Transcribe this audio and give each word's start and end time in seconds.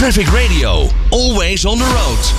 Traffic 0.00 0.28
Radio, 0.28 0.86
always 1.10 1.64
on 1.64 1.78
the 1.78 1.84
road. 1.84 2.32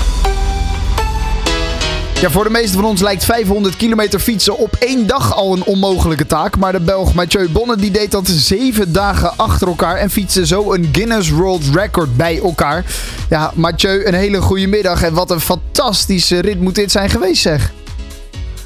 Ja, 2.21 2.29
voor 2.29 2.43
de 2.43 2.49
meesten 2.49 2.79
van 2.79 2.89
ons 2.89 3.01
lijkt 3.01 3.25
500 3.25 3.75
kilometer 3.75 4.19
fietsen 4.19 4.57
op 4.57 4.75
één 4.79 5.07
dag 5.07 5.35
al 5.35 5.53
een 5.53 5.63
onmogelijke 5.63 6.25
taak. 6.25 6.57
Maar 6.57 6.71
de 6.71 6.79
Belg 6.79 7.13
Mathieu 7.13 7.49
Bonne 7.49 7.75
die 7.75 7.91
deed 7.91 8.11
dat 8.11 8.27
zeven 8.27 8.93
dagen 8.93 9.37
achter 9.37 9.67
elkaar 9.67 9.95
en 9.95 10.09
fietste 10.09 10.45
zo 10.45 10.73
een 10.73 10.89
Guinness 10.91 11.29
World 11.29 11.63
Record 11.73 12.17
bij 12.17 12.39
elkaar. 12.39 12.85
Ja, 13.29 13.51
Mathieu, 13.55 14.05
een 14.05 14.13
hele 14.13 14.41
goede 14.41 14.67
middag 14.67 15.03
en 15.03 15.13
wat 15.13 15.31
een 15.31 15.39
fantastische 15.39 16.39
rit 16.39 16.61
moet 16.61 16.75
dit 16.75 16.91
zijn 16.91 17.09
geweest 17.09 17.41
zeg. 17.41 17.71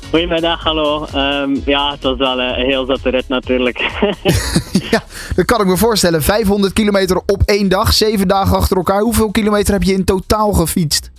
Goedemiddag, 0.10 0.64
hallo. 0.64 1.06
Ehm, 1.14 1.56
ja, 1.66 1.92
het 1.92 2.04
was 2.04 2.18
wel 2.18 2.40
een 2.40 2.66
heel 2.66 2.86
zatte 2.86 3.10
rit 3.10 3.28
natuurlijk. 3.28 3.80
ja, 4.96 5.04
dat 5.36 5.46
kan 5.46 5.62
ik 5.62 5.68
me 5.68 5.78
voorstellen. 5.78 6.22
500 6.22 6.74
kilometer 6.74 7.18
op 7.18 7.42
één 7.46 7.70
dag, 7.70 7.94
zeven 7.94 8.28
dagen 8.28 8.58
achter 8.58 8.78
elkaar. 8.78 9.02
Hoeveel 9.02 9.32
kilometer 9.32 9.74
heb 9.74 9.84
je 9.84 9.94
in 9.94 10.04
totaal 10.04 10.54
gefietst? 10.54 11.12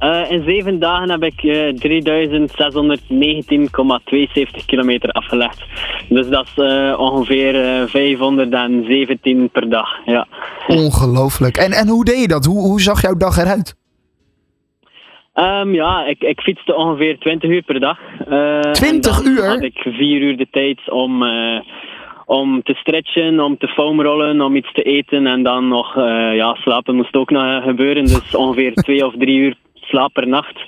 Uh, 0.00 0.30
in 0.30 0.42
zeven 0.44 0.78
dagen 0.78 1.10
heb 1.10 1.22
ik 1.22 1.42
uh, 1.42 1.74
3619,72 4.58 4.64
kilometer 4.66 5.10
afgelegd. 5.10 5.62
Dus 6.08 6.28
dat 6.28 6.46
is 6.46 6.52
uh, 6.64 6.98
ongeveer 6.98 7.88
517 7.88 9.50
per 9.50 9.70
dag. 9.70 9.88
Ja. 10.04 10.26
Ongelooflijk. 10.66 11.56
En, 11.56 11.72
en 11.72 11.88
hoe 11.88 12.04
deed 12.04 12.20
je 12.20 12.28
dat? 12.28 12.44
Hoe, 12.44 12.60
hoe 12.60 12.80
zag 12.80 13.02
jouw 13.02 13.16
dag 13.16 13.36
eruit? 13.36 13.76
Um, 15.34 15.74
ja, 15.74 16.04
ik, 16.06 16.20
ik 16.20 16.40
fietste 16.40 16.74
ongeveer 16.74 17.18
20 17.18 17.50
uur 17.50 17.62
per 17.62 17.80
dag. 17.80 17.98
20 18.72 19.22
uur? 19.22 19.46
had 19.46 19.62
ik 19.62 19.78
vier 19.78 20.20
uur 20.20 20.36
de 20.36 20.48
tijd 20.50 20.90
om 20.90 21.22
om 22.26 22.62
te 22.62 22.74
stretchen, 22.74 23.40
om 23.40 23.58
te 23.58 23.68
foamrollen, 23.68 24.40
om 24.40 24.56
iets 24.56 24.72
te 24.72 24.82
eten 24.82 25.26
en 25.26 25.42
dan 25.42 25.68
nog 25.68 25.96
uh, 25.96 26.36
ja, 26.36 26.54
slapen 26.54 26.94
moest 26.94 27.14
ook 27.14 27.30
nog 27.30 27.62
gebeuren. 27.62 28.04
Dus 28.04 28.34
ongeveer 28.34 28.74
twee 28.74 29.06
of 29.06 29.14
drie 29.18 29.38
uur 29.38 29.56
slaap 29.74 30.12
per 30.12 30.28
nacht. 30.28 30.60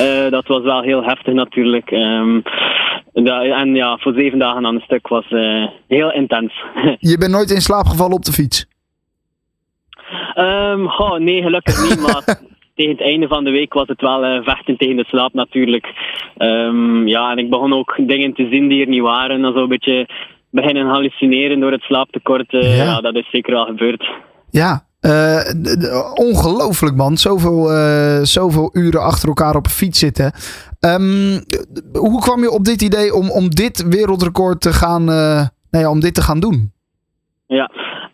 Uh, 0.00 0.30
dat 0.30 0.46
was 0.46 0.62
wel 0.62 0.82
heel 0.82 1.04
heftig 1.04 1.34
natuurlijk. 1.34 1.90
Um, 1.90 2.42
dat, 3.12 3.42
en 3.42 3.74
ja, 3.74 3.98
voor 3.98 4.12
zeven 4.12 4.38
dagen 4.38 4.66
aan 4.66 4.74
een 4.74 4.80
stuk 4.80 5.08
was 5.08 5.30
uh, 5.30 5.66
heel 5.88 6.12
intens. 6.12 6.52
Je 7.10 7.18
bent 7.18 7.30
nooit 7.30 7.50
in 7.50 7.60
slaap 7.60 7.86
gevallen 7.86 8.16
op 8.16 8.24
de 8.24 8.32
fiets? 8.32 8.66
Um, 10.36 10.88
nee, 11.18 11.42
gelukkig 11.42 11.88
niet, 11.88 12.00
maar 12.00 12.22
tegen 12.74 12.92
het 12.92 13.00
einde 13.00 13.28
van 13.28 13.44
de 13.44 13.50
week 13.50 13.72
was 13.72 13.88
het 13.88 14.00
wel 14.00 14.24
uh, 14.24 14.42
vechten 14.42 14.76
tegen 14.76 14.96
de 14.96 15.04
slaap 15.04 15.32
natuurlijk. 15.32 15.86
Um, 16.38 17.08
ja, 17.08 17.30
en 17.30 17.38
ik 17.38 17.50
begon 17.50 17.72
ook 17.72 17.94
dingen 17.98 18.32
te 18.32 18.48
zien 18.50 18.68
die 18.68 18.80
er 18.80 18.88
niet 18.88 19.02
waren. 19.02 19.42
Dan 19.42 19.52
zo 19.52 19.62
een 19.62 19.68
beetje 19.68 20.08
beginnen 20.52 20.86
hallucineren 20.86 21.60
door 21.60 21.72
het 21.72 21.82
slaaptekort. 21.82 22.52
Uh, 22.52 22.76
ja. 22.76 22.84
ja. 22.84 23.00
dat 23.00 23.14
is 23.14 23.30
zeker 23.30 23.52
wel 23.52 23.64
gebeurd. 23.64 24.10
Ja, 24.50 24.86
uh, 25.00 25.40
ongelooflijk 26.14 26.96
man. 26.96 27.16
Zoveel, 27.16 27.72
uh, 27.72 28.22
zoveel 28.22 28.70
uren 28.72 29.02
achter 29.02 29.28
elkaar 29.28 29.56
op 29.56 29.64
een 29.64 29.70
fiets 29.70 29.98
zitten. 29.98 30.32
Um, 30.80 31.44
hoe 31.92 32.20
kwam 32.20 32.40
je 32.40 32.50
op 32.50 32.64
dit 32.64 32.82
idee 32.82 33.14
om, 33.14 33.30
om 33.30 33.50
dit 33.50 33.86
wereldrecord 33.88 34.60
te 34.60 34.72
gaan, 34.72 35.04
nou 35.04 35.48
ja, 35.70 35.90
om 35.90 36.00
dit 36.00 36.14
te 36.14 36.22
gaan 36.22 36.40
doen? 36.40 36.72
Ja, 37.46 37.70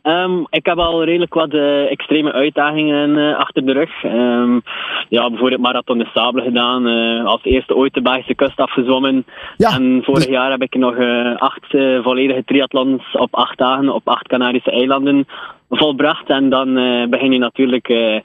Um, 0.08 0.46
ik 0.50 0.66
heb 0.66 0.78
al 0.78 1.04
redelijk 1.04 1.34
wat 1.34 1.54
uh, 1.54 1.90
extreme 1.90 2.32
uitdagingen 2.32 3.10
uh, 3.10 3.38
achter 3.38 3.66
de 3.66 3.72
rug. 3.72 4.04
Um, 4.04 4.62
ja, 5.08 5.28
bijvoorbeeld 5.28 5.60
Marathon 5.60 5.98
de 5.98 6.08
Sable 6.14 6.42
gedaan. 6.42 6.86
Uh, 6.86 7.24
als 7.24 7.40
eerste 7.42 7.74
ooit 7.76 7.94
de 7.94 8.02
Belgische 8.02 8.34
kust 8.34 8.60
afgezwommen. 8.60 9.26
Ja, 9.56 9.70
en 9.70 10.00
vorig 10.04 10.24
dus... 10.24 10.32
jaar 10.32 10.50
heb 10.50 10.62
ik 10.62 10.74
nog 10.74 10.96
acht 11.36 11.66
volledige 12.02 12.44
triathlons 12.44 13.02
op 13.12 13.34
acht 13.34 13.58
dagen 13.58 13.94
op 13.94 14.08
acht 14.08 14.28
Canarische 14.28 14.70
eilanden 14.70 15.26
volbracht. 15.68 16.28
En 16.28 16.50
dan 16.50 16.78
uh, 16.78 17.08
begin 17.08 17.32
je 17.32 17.38
natuurlijk 17.38 17.88
uh, 17.88 18.20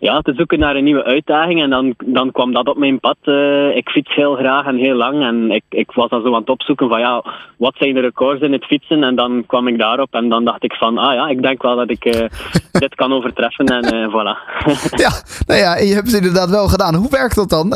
ja, 0.00 0.20
te 0.20 0.34
zoeken 0.34 0.58
naar 0.58 0.76
een 0.76 0.84
nieuwe 0.84 1.04
uitdaging. 1.04 1.62
En 1.62 1.70
dan, 1.70 1.94
dan 2.04 2.32
kwam 2.32 2.52
dat 2.52 2.68
op 2.68 2.78
mijn 2.78 3.00
pad. 3.00 3.16
Uh, 3.24 3.76
ik 3.76 3.88
fiets 3.88 4.14
heel 4.14 4.34
graag 4.34 4.66
en 4.66 4.76
heel 4.76 4.94
lang. 4.94 5.22
En 5.22 5.50
ik, 5.50 5.64
ik 5.68 5.92
was 5.92 6.10
dan 6.10 6.22
zo 6.22 6.34
aan 6.34 6.40
het 6.40 6.50
opzoeken 6.50 6.88
van 6.88 7.00
ja, 7.00 7.24
wat 7.56 7.74
zijn 7.78 7.94
de 7.94 8.00
records 8.00 8.42
in 8.42 8.52
het 8.52 8.64
fietsen? 8.64 9.02
En 9.02 9.16
dan 9.16 9.44
kwam 9.46 9.68
ik 9.68 9.78
daarop 9.78 10.14
en 10.14 10.28
dan 10.28 10.44
dacht 10.44 10.64
ik 10.64 10.72
van 10.72 10.98
ah 10.98 11.14
ja, 11.14 11.28
ik 11.28 11.42
denk 11.42 11.62
wel 11.62 11.76
dat 11.76 11.90
ik 11.90 12.02
dit 12.84 12.94
kan 12.94 13.12
overtreffen. 13.12 13.66
En 13.66 14.10
voilà. 14.10 14.64
ja, 15.04 15.10
nou 15.46 15.60
ja, 15.60 15.76
je 15.76 15.94
hebt 15.94 16.06
het 16.06 16.16
inderdaad 16.16 16.50
wel 16.50 16.68
gedaan. 16.68 16.94
Hoe 16.94 17.10
werkt 17.10 17.34
dat 17.34 17.50
dan? 17.50 17.66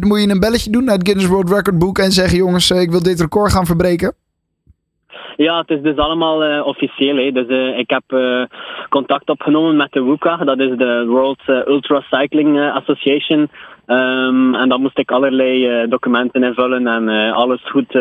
moet 0.00 0.20
je 0.20 0.28
een 0.28 0.40
belletje 0.40 0.70
doen 0.70 0.84
naar 0.84 0.94
het 0.94 1.06
Guinness 1.06 1.28
World 1.28 1.50
Record 1.50 1.78
boek 1.78 1.98
en 1.98 2.12
zeggen 2.12 2.38
jongens, 2.38 2.70
ik 2.70 2.90
wil 2.90 3.02
dit 3.02 3.20
record 3.20 3.52
gaan 3.52 3.66
verbreken? 3.66 4.25
Ja, 5.36 5.58
het 5.58 5.70
is 5.70 5.82
dus 5.82 5.96
allemaal 5.96 6.44
uh, 6.44 6.66
officieel. 6.66 7.16
Hè. 7.16 7.32
Dus, 7.32 7.48
uh, 7.48 7.78
ik 7.78 7.90
heb 7.90 8.02
uh, 8.08 8.44
contact 8.88 9.28
opgenomen 9.30 9.76
met 9.76 9.92
de 9.92 10.02
WUCA, 10.02 10.36
dat 10.36 10.58
is 10.58 10.76
de 10.76 11.04
World 11.08 11.40
Ultra 11.46 12.00
Cycling 12.10 12.60
Association. 12.60 13.50
Um, 13.86 14.54
en 14.54 14.68
dan 14.68 14.80
moest 14.80 14.98
ik 14.98 15.10
allerlei 15.10 15.86
documenten 15.88 16.42
invullen 16.42 16.86
en 16.86 17.32
alles 17.32 17.60
goed 17.70 17.98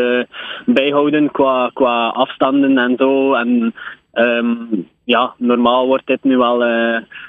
bijhouden 0.65 1.31
qua, 1.31 1.69
qua 1.73 2.07
afstanden 2.07 2.77
en 2.77 2.95
zo. 2.97 3.33
En 3.33 3.73
um, 4.13 4.87
ja, 5.03 5.33
normaal 5.37 5.87
wordt 5.87 6.07
dit 6.07 6.23
nu 6.23 6.39
al 6.39 6.63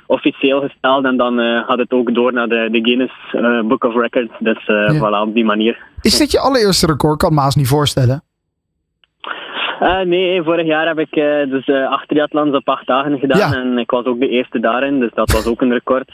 officieel 0.07 0.61
gesteld 0.61 1.05
en 1.05 1.17
dan 1.17 1.39
gaat 1.39 1.79
het 1.79 1.93
ook 1.93 2.15
door 2.15 2.33
naar 2.33 2.49
de, 2.49 2.69
de 2.71 2.81
Guinness 2.83 3.15
Book 3.69 3.85
of 3.85 3.95
Records. 3.95 4.33
Dus 4.39 4.65
ja. 4.67 4.95
voilà, 4.95 5.29
op 5.29 5.35
die 5.35 5.45
manier. 5.45 5.79
Is 6.01 6.19
dit 6.19 6.31
je 6.31 6.41
allereerste 6.41 6.87
record? 6.87 7.19
Kan 7.19 7.35
Maas 7.35 7.55
niet 7.55 7.69
voorstellen. 7.69 8.23
Uh, 9.83 10.01
nee, 10.01 10.43
vorig 10.43 10.67
jaar 10.67 10.87
heb 10.87 10.99
ik 10.99 11.17
uh, 11.17 11.51
dus 11.51 11.67
uh, 11.67 11.89
acht 11.89 12.09
triathlons 12.09 12.55
op 12.55 12.69
acht 12.69 12.87
dagen 12.87 13.19
gedaan 13.19 13.51
ja. 13.53 13.57
en 13.57 13.79
ik 13.79 13.91
was 13.91 14.05
ook 14.05 14.21
de 14.21 14.29
eerste 14.29 14.61
daarin, 14.61 15.01
dus 15.01 15.11
dat 15.15 15.33
was 15.33 15.47
ook 15.47 15.61
een 15.61 15.73
record. 15.73 16.13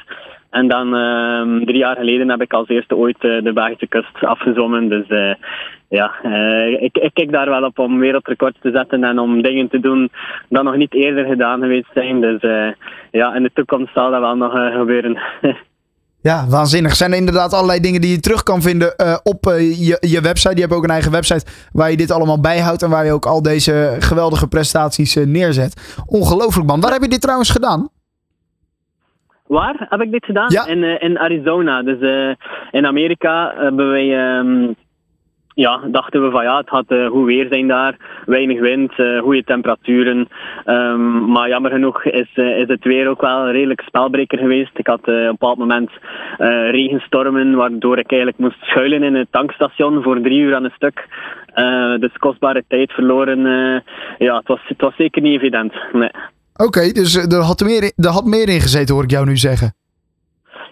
En 0.51 0.69
dan 0.69 0.97
uh, 0.97 1.65
drie 1.65 1.79
jaar 1.79 1.97
geleden 1.97 2.31
heb 2.31 2.41
ik 2.41 2.53
als 2.53 2.69
eerste 2.69 2.97
ooit 2.97 3.21
de 3.21 3.51
Belgische 3.55 3.87
kust 3.87 4.25
afgezwommen. 4.25 4.89
Dus 4.89 5.37
ja, 5.89 6.23
ik, 6.81 6.99
ik 6.99 7.11
kijk 7.15 7.33
daar 7.33 7.49
wel 7.49 7.65
op 7.65 7.79
om 7.79 7.99
wereldrecords 7.99 8.59
te 8.61 8.71
zetten 8.71 9.05
en 9.05 9.19
om 9.19 9.43
dingen 9.43 9.69
te 9.69 9.81
doen 9.81 10.11
dat 10.49 10.63
nog 10.63 10.77
niet 10.77 10.95
eerder 10.95 11.25
gedaan 11.25 11.61
geweest 11.61 11.91
zijn. 11.95 12.21
Dus 12.21 12.41
ja, 13.11 13.35
in 13.35 13.43
de 13.43 13.51
toekomst 13.55 13.93
zal 13.95 14.11
dat 14.11 14.21
wel 14.21 14.37
nog 14.37 14.53
gebeuren. 14.53 15.19
Ja, 16.23 16.47
waanzinnig. 16.49 16.95
Zijn 16.95 17.13
er 17.13 17.19
inderdaad 17.19 17.53
allerlei 17.53 17.81
dingen 17.81 18.01
die 18.01 18.11
je 18.11 18.21
terug 18.21 18.43
kan 18.43 18.63
vinden 18.63 18.95
uh, 18.97 19.17
op 19.23 19.47
uh, 19.47 19.87
je, 19.89 19.97
je 20.01 20.21
website. 20.21 20.55
Je 20.55 20.61
hebt 20.61 20.73
ook 20.73 20.85
een 20.85 20.91
eigen 20.91 21.13
website 21.13 21.47
waar 21.73 21.91
je 21.91 21.97
dit 21.97 22.11
allemaal 22.11 22.41
bijhoudt 22.41 22.83
en 22.83 22.91
waar 22.91 23.05
je 23.05 23.13
ook 23.13 23.27
al 23.27 23.43
deze 23.43 23.97
geweldige 23.99 24.49
prestaties 24.49 25.17
uh, 25.17 25.27
neerzet. 25.27 26.03
Ongelooflijk 26.07 26.69
man. 26.69 26.81
Waar 26.81 26.93
heb 26.93 27.03
je 27.03 27.09
dit 27.09 27.21
trouwens 27.21 27.51
gedaan? 27.51 27.89
Waar 29.47 29.87
heb 29.89 30.01
ik 30.01 30.11
dit 30.11 30.25
gedaan? 30.25 30.51
Ja. 30.51 30.67
In, 30.67 30.83
in 31.01 31.19
Arizona. 31.19 31.83
Dus 31.83 32.01
in 32.71 32.87
Amerika 32.87 33.55
hebben 33.57 33.91
wij 33.91 34.37
um, 34.39 34.75
ja, 35.55 35.81
dachten 35.87 36.25
we 36.25 36.31
van 36.31 36.43
ja, 36.43 36.57
het 36.57 36.69
gaat 36.69 36.91
uh, 36.91 37.11
goed 37.11 37.27
weer 37.27 37.47
zijn 37.51 37.69
daar, 37.69 37.97
weinig 38.27 38.61
wind, 38.61 38.93
uh, 38.99 39.21
goede 39.21 39.45
temperaturen. 39.45 40.29
Um, 40.67 41.31
maar 41.31 41.49
jammer 41.49 41.71
genoeg 41.71 42.05
is, 42.05 42.29
uh, 42.35 42.59
is 42.59 42.69
het 42.69 42.85
weer 42.85 43.09
ook 43.09 43.21
wel 43.21 43.47
een 43.47 43.53
redelijk 43.53 43.81
spelbreker 43.81 44.39
geweest. 44.39 44.79
Ik 44.79 44.87
had 44.87 44.99
op 44.99 45.07
een 45.07 45.27
bepaald 45.27 45.59
moment 45.59 45.91
regenstormen, 46.71 47.55
waardoor 47.55 47.99
ik 47.99 48.11
eigenlijk 48.11 48.41
moest 48.41 48.63
schuilen 48.63 49.03
in 49.03 49.15
het 49.15 49.29
tankstation 49.31 50.03
voor 50.03 50.21
drie 50.21 50.39
uur 50.39 50.55
aan 50.55 50.65
een 50.65 50.73
stuk. 50.77 51.07
dus 52.01 52.13
kostbare 52.19 52.65
tijd 52.69 52.93
verloren. 52.93 53.41
ja, 54.19 54.37
het 54.37 54.49
was, 54.49 54.61
het 54.65 54.81
was 54.81 54.97
zeker 54.97 55.23
niet 55.23 55.35
evident. 55.35 55.75
Nee. 55.93 56.11
Oké, 56.57 56.93
dus 56.93 57.17
er 57.17 57.41
had, 57.41 57.61
meer, 57.61 57.93
er 57.97 58.11
had 58.11 58.25
meer 58.25 58.49
in 58.49 58.61
gezeten, 58.61 58.95
hoor 58.95 59.05
ik 59.05 59.11
jou 59.11 59.27
nu 59.27 59.37
zeggen. 59.37 59.75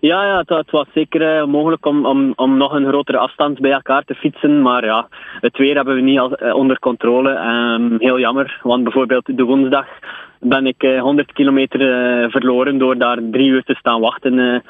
Ja, 0.01 0.25
ja 0.27 0.39
het, 0.39 0.49
het 0.49 0.71
was 0.71 0.87
zeker 0.95 1.41
uh, 1.41 1.45
mogelijk 1.45 1.87
om, 1.87 2.07
om, 2.07 2.33
om 2.37 2.57
nog 2.57 2.73
een 2.73 2.87
grotere 2.87 3.19
afstand 3.19 3.61
bij 3.61 3.71
elkaar 3.71 4.05
te 4.05 4.15
fietsen. 4.15 4.63
Maar 4.63 4.85
ja, 4.85 5.09
het 5.41 5.57
weer 5.57 5.75
hebben 5.75 5.95
we 5.95 6.01
niet 6.01 6.19
al, 6.19 6.43
uh, 6.43 6.55
onder 6.55 6.79
controle. 6.79 7.31
Um, 7.31 7.97
heel 7.99 8.19
jammer, 8.19 8.61
want 8.63 8.83
bijvoorbeeld 8.83 9.37
de 9.37 9.43
woensdag 9.43 9.87
ben 10.39 10.67
ik 10.67 10.83
uh, 10.83 11.01
100 11.01 11.33
kilometer 11.33 11.81
verloren 12.31 12.79
door 12.79 12.99
daar 12.99 13.19
drie 13.31 13.49
uur 13.49 13.63
te 13.63 13.75
staan 13.75 14.01
wachten. 14.01 14.63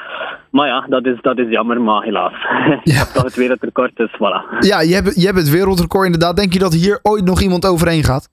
maar 0.51 0.67
ja, 0.67 0.87
dat 0.89 1.07
is, 1.07 1.19
dat 1.21 1.39
is 1.39 1.49
jammer, 1.49 1.81
maar 1.81 2.03
helaas. 2.03 2.33
Ja. 2.85 2.93
ik 2.93 2.93
heb 2.93 3.07
toch 3.07 3.25
het 3.25 3.35
wereldrecord, 3.35 3.97
dus 3.97 4.11
voilà. 4.15 4.59
Ja, 4.59 4.81
je 4.81 4.95
hebt, 4.95 5.21
je 5.21 5.27
hebt 5.27 5.39
het 5.39 5.51
wereldrecord 5.51 6.05
inderdaad. 6.05 6.37
Denk 6.37 6.53
je 6.53 6.59
dat 6.59 6.73
hier 6.73 6.99
ooit 7.03 7.25
nog 7.25 7.41
iemand 7.41 7.67
overheen 7.67 8.03
gaat? 8.03 8.29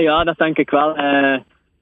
ja, 0.00 0.24
dat 0.24 0.38
denk 0.38 0.58
ik 0.58 0.70
wel. 0.70 0.96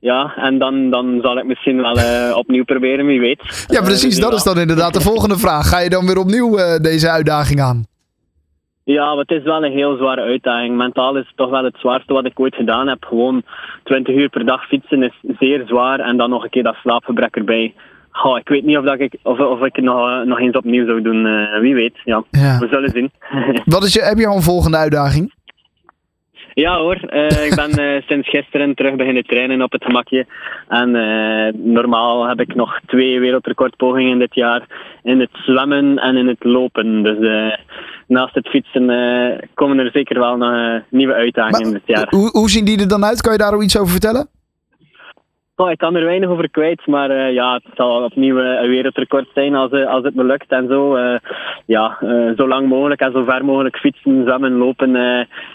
Ja, 0.01 0.35
en 0.37 0.59
dan, 0.59 0.91
dan 0.91 1.19
zal 1.23 1.39
ik 1.39 1.45
misschien 1.45 1.83
wel 1.83 1.99
uh, 1.99 2.37
opnieuw 2.37 2.65
proberen, 2.65 3.07
wie 3.07 3.21
weet. 3.21 3.67
Ja, 3.67 3.81
precies. 3.83 4.17
Uh, 4.17 4.23
dat 4.23 4.33
is 4.33 4.43
dan 4.43 4.59
inderdaad 4.59 4.95
de 4.95 5.01
volgende 5.01 5.39
vraag. 5.39 5.69
Ga 5.69 5.81
je 5.81 5.89
dan 5.89 6.07
weer 6.07 6.19
opnieuw 6.19 6.59
uh, 6.59 6.77
deze 6.77 7.11
uitdaging 7.11 7.61
aan? 7.61 7.85
Ja, 8.85 9.17
het 9.17 9.31
is 9.31 9.43
wel 9.43 9.65
een 9.65 9.73
heel 9.73 9.97
zware 9.97 10.21
uitdaging. 10.21 10.77
Mentaal 10.77 11.17
is 11.17 11.27
het 11.27 11.37
toch 11.37 11.51
wel 11.51 11.65
het 11.65 11.77
zwaarste 11.79 12.13
wat 12.13 12.25
ik 12.25 12.41
ooit 12.41 12.55
gedaan 12.55 12.89
heb. 12.89 13.05
Gewoon 13.05 13.43
20 13.85 14.15
uur 14.15 14.29
per 14.29 14.47
dag 14.47 14.67
fietsen 14.67 15.03
is 15.03 15.21
zeer 15.39 15.63
zwaar. 15.67 16.01
En 16.01 16.17
dan 16.17 16.31
nog 16.31 16.45
een 16.45 16.51
keer 16.51 16.63
dat 16.63 16.75
slaapgebrek 16.75 17.37
erbij. 17.37 17.75
Oh, 18.23 18.39
ik 18.39 18.49
weet 18.49 18.65
niet 18.65 18.77
of, 18.77 18.85
dat 18.85 19.01
ik, 19.01 19.19
of, 19.23 19.39
of 19.39 19.61
ik 19.63 19.77
het 19.77 19.85
nog, 19.85 20.25
nog 20.25 20.41
eens 20.41 20.57
opnieuw 20.57 20.87
zou 20.87 21.03
doen. 21.03 21.23
wie 21.61 21.75
weet, 21.75 21.95
ja. 22.05 22.23
ja. 22.31 22.59
We 22.59 22.69
zullen 22.71 22.91
zien. 22.91 23.11
wat 23.75 23.85
is 23.85 23.93
je, 23.93 24.03
heb 24.03 24.19
je 24.19 24.27
al 24.27 24.37
een 24.37 24.43
volgende 24.43 24.77
uitdaging? 24.77 25.33
Ja 26.55 26.77
hoor, 26.77 26.99
uh, 27.11 27.47
ik 27.47 27.55
ben 27.55 27.81
uh, 27.81 28.03
sinds 28.03 28.29
gisteren 28.29 28.75
terug 28.75 28.97
beginnen 28.97 29.27
trainen 29.27 29.63
op 29.63 29.73
het 29.73 29.85
gemakje. 29.85 30.27
En 30.69 30.95
uh, 30.95 31.53
normaal 31.53 32.29
heb 32.29 32.41
ik 32.41 32.55
nog 32.55 32.81
twee 32.87 33.21
wereldrecordpogingen 33.21 34.19
dit 34.19 34.35
jaar 34.35 34.63
in 35.03 35.21
het 35.21 35.31
zwemmen 35.33 35.99
en 35.99 36.17
in 36.17 36.27
het 36.27 36.45
lopen. 36.45 37.03
Dus 37.03 37.19
naast 38.07 38.35
het 38.35 38.49
fietsen 38.49 38.87
komen 39.55 39.79
er 39.79 39.91
zeker 39.93 40.19
wel 40.19 40.37
nog 40.37 40.83
nieuwe 40.89 41.15
uitdagingen 41.15 41.73
dit 41.73 41.83
jaar. 41.85 42.07
Hoe, 42.11 42.31
hoe 42.31 42.51
zien 42.51 42.65
die 42.65 42.81
er 42.81 42.89
dan 42.89 43.05
uit? 43.05 43.21
Kan 43.21 43.33
je 43.33 43.39
daar 43.39 43.63
iets 43.63 43.79
over 43.79 43.91
vertellen? 43.91 44.29
Oh, 45.57 45.71
ik 45.71 45.79
kan 45.79 45.97
er 45.97 46.05
weinig 46.05 46.29
over 46.29 46.51
kwijt, 46.51 46.87
maar 46.87 47.11
uh, 47.11 47.33
ja, 47.33 47.55
het 47.55 47.75
zal 47.75 48.05
opnieuw 48.05 48.39
een 48.39 48.69
wereldrecord 48.69 49.29
zijn 49.35 49.55
als, 49.55 49.73
uh, 49.73 49.87
als 49.87 50.05
het 50.05 50.15
me 50.15 50.25
lukt 50.25 50.51
en 50.51 50.67
zo. 50.69 50.97
Uh, 51.71 51.77
ja, 51.77 52.35
zo 52.37 52.49
lang 52.49 52.69
mogelijk 52.69 53.01
en 53.01 53.13
zo 53.13 53.25
ver 53.25 53.45
mogelijk 53.45 53.77
fietsen, 53.77 54.23
zwemmen, 54.25 54.53
lopen, 54.53 54.91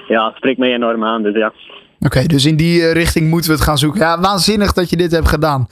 ja, 0.08 0.32
spreekt 0.36 0.60
mij 0.60 0.74
enorm 0.74 1.04
aan. 1.04 1.24
Dus 1.24 1.36
ja. 1.36 1.48
Oké, 1.48 2.18
okay, 2.18 2.28
dus 2.28 2.46
in 2.46 2.56
die 2.56 2.92
richting 2.92 3.30
moeten 3.30 3.50
we 3.50 3.56
het 3.56 3.66
gaan 3.66 3.78
zoeken. 3.78 4.00
Ja, 4.00 4.20
waanzinnig 4.20 4.74
dat 4.74 4.90
je 4.90 4.98
dit 4.98 5.12
hebt 5.12 5.28
gedaan. 5.28 5.68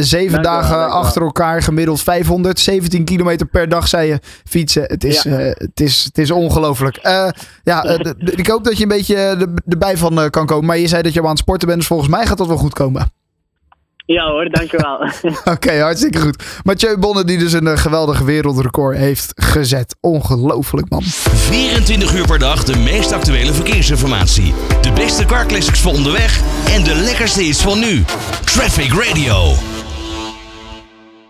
zeven 0.00 0.42
dagen 0.42 0.76
wel, 0.76 0.86
achter 0.86 1.22
elkaar, 1.22 1.62
gemiddeld 1.62 2.02
517 2.02 3.04
kilometer 3.04 3.46
per 3.46 3.68
dag, 3.68 3.88
zei 3.88 4.08
je, 4.08 4.18
fietsen. 4.44 4.82
Het 4.82 5.04
is, 5.04 5.22
ja. 5.22 5.30
het 5.36 5.80
is, 5.80 6.04
het 6.04 6.18
is 6.18 6.30
ongelooflijk. 6.30 6.98
ja, 7.62 7.82
ik 8.18 8.46
hoop 8.46 8.64
dat 8.64 8.76
je 8.76 8.82
een 8.82 8.88
beetje 8.88 9.48
erbij 9.68 9.96
van 9.96 10.30
kan 10.30 10.46
komen. 10.46 10.66
Maar 10.66 10.78
je 10.78 10.88
zei 10.88 11.02
dat 11.02 11.12
je 11.12 11.22
aan 11.22 11.28
het 11.28 11.38
sporten 11.38 11.66
bent, 11.66 11.78
dus 11.78 11.88
volgens 11.88 12.08
mij 12.10 12.26
gaat 12.26 12.38
dat 12.38 12.46
wel 12.46 12.56
goed 12.56 12.74
komen. 12.74 13.17
Ja 14.14 14.30
hoor, 14.30 14.50
dankjewel. 14.50 14.96
Oké, 15.22 15.50
okay, 15.50 15.78
hartstikke 15.78 16.20
goed. 16.20 16.44
Mathieu 16.64 16.98
Bonne 16.98 17.24
die 17.24 17.38
dus 17.38 17.52
een 17.52 17.66
uh, 17.66 17.76
geweldige 17.76 18.24
wereldrecord 18.24 18.96
heeft 18.96 19.32
gezet. 19.34 19.96
Ongelooflijk 20.00 20.88
man. 20.88 21.02
24 21.02 22.14
uur 22.14 22.26
per 22.26 22.38
dag 22.38 22.64
de 22.64 22.76
meest 22.76 23.12
actuele 23.12 23.52
verkeersinformatie. 23.52 24.54
De 24.80 24.92
beste 24.92 25.24
car 25.24 25.46
classics 25.46 25.80
voor 25.80 25.92
onderweg 25.92 26.40
en 26.74 26.84
de 26.84 26.94
lekkerste 26.94 27.44
is 27.44 27.60
van 27.60 27.78
nu. 27.78 28.04
Traffic 28.44 28.92
Radio. 28.92 29.77